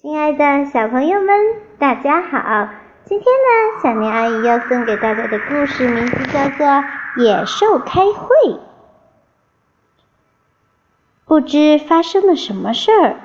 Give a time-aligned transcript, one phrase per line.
[0.00, 1.28] 亲爱的小朋友们，
[1.76, 2.68] 大家好！
[3.04, 6.66] 今天呢，小年阿姨要送给大家的故事名字叫做
[7.16, 8.28] 《野兽开会》。
[11.26, 13.16] 不知发生了什么事儿，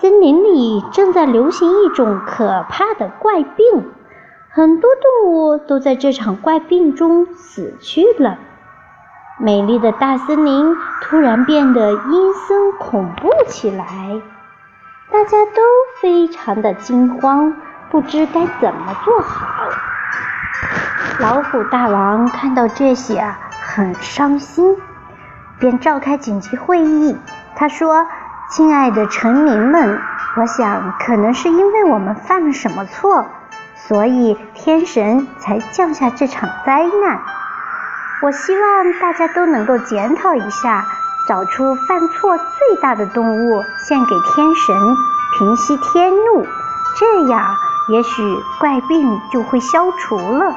[0.00, 3.92] 森林里正在流行一种可怕的怪病，
[4.48, 8.38] 很多动物都在这场怪病中死去了。
[9.38, 14.22] 美丽的大森林突然变得阴森恐怖起来。
[15.14, 15.62] 大家都
[16.02, 17.54] 非常的惊慌，
[17.88, 19.46] 不知该怎么做好。
[21.20, 24.76] 老虎大王看到这些啊，很伤心，
[25.60, 27.16] 便召开紧急会议。
[27.54, 28.08] 他说
[28.50, 30.00] ：“亲爱的臣民们，
[30.36, 33.24] 我想可能是因为我们犯了什么错，
[33.76, 37.20] 所以天神才降下这场灾难。
[38.20, 40.84] 我希望大家都能够检讨一下。”
[41.26, 44.96] 找出犯错最大的动物，献给天神，
[45.38, 46.46] 平息天怒，
[46.96, 47.56] 这样
[47.88, 50.54] 也许怪病就会消除了。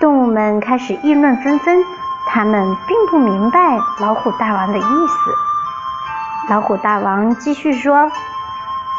[0.00, 1.84] 动物们开始议论纷纷，
[2.28, 5.34] 他们并不明白老虎大王的意思。
[6.48, 8.08] 老虎大王继续说：“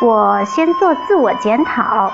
[0.03, 2.11] 我先做自我检讨。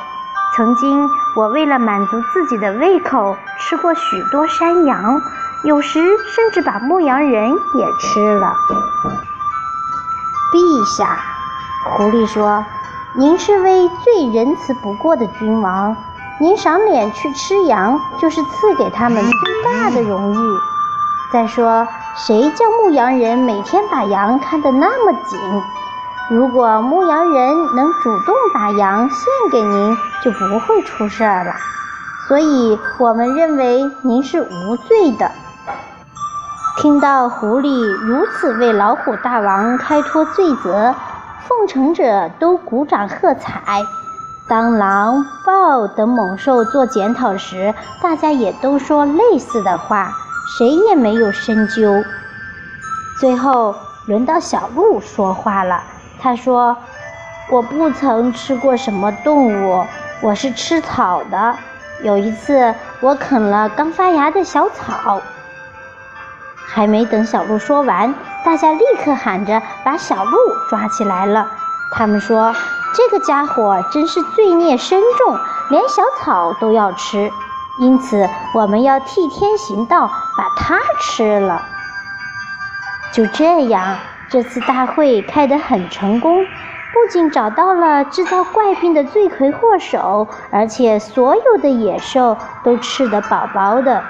[0.55, 5.19] 曾经，我为了满足自己的胃口，吃过许多山羊。”
[5.65, 8.53] 有时甚至把牧羊人也吃了。
[10.53, 11.17] 陛下，
[11.97, 12.63] 狐狸说
[13.17, 15.97] ：“您是位最仁慈不过的君王，
[16.39, 20.59] 您赏脸去吃羊，就是赐给他们最大的荣誉。
[21.33, 25.39] 再说，谁叫牧羊人每天把羊看得那么紧？
[26.29, 31.55] 如果牧羊人能主动把羊献给您，就不会出事儿了。
[32.27, 35.31] 所以我们认为您是无罪的。”
[36.77, 40.93] 听到狐狸如此为老虎大王开脱罪责，
[41.47, 43.81] 奉承者都鼓掌喝彩。
[44.49, 47.73] 当狼、豹等猛兽做检讨时，
[48.03, 50.11] 大家也都说类似的话，
[50.57, 52.03] 谁也没有深究。
[53.21, 53.73] 最后
[54.05, 55.81] 轮到小鹿说话了，
[56.19, 56.75] 他说
[57.49, 59.85] ：“我不曾吃过什么动物，
[60.21, 61.55] 我是吃草的。
[62.03, 65.21] 有一次，我啃了刚发芽的小草。”
[66.75, 68.13] 还没等小鹿说完，
[68.43, 70.37] 大家立刻喊着把小鹿
[70.69, 71.47] 抓起来了。
[71.93, 72.53] 他们说
[72.93, 77.31] ：“这个家伙真是罪孽深重，连小草都要吃，
[77.79, 81.61] 因此我们要替天行道，把它吃了。”
[83.13, 83.95] 就这样，
[84.27, 94.03] 这次大会开得很成功，不仅找到了制造怪病的罪魁祸首，而且所有的野兽都吃得饱饱的。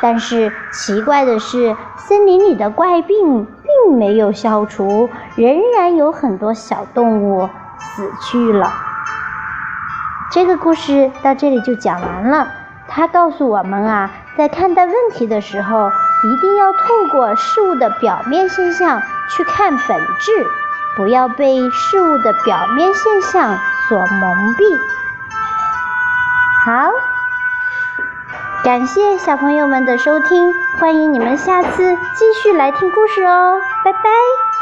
[0.00, 7.48] 但是奇怪的是，森林里的怪病并没有消除，仍然有很多小动物
[7.78, 8.72] 死去了。
[10.30, 12.48] 这个故事到这里就讲完了。
[12.88, 16.78] 它告诉我们啊，在看待问题的时候，一定要透
[17.10, 20.46] 过事物的表面现象去看本质，
[20.96, 23.58] 不要被事物的表面现象
[23.88, 24.78] 所蒙蔽。
[26.64, 27.15] 好。
[28.66, 34.55] 感谢小朋友们的收听，欢迎你们下次继续来听故事哦，拜拜。